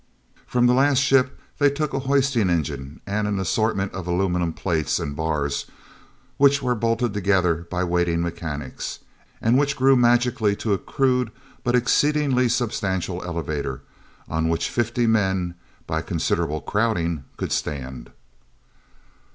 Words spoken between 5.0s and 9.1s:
bars which were bolted together by waiting mechanics,